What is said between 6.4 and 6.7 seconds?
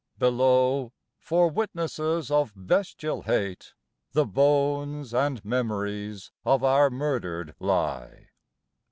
of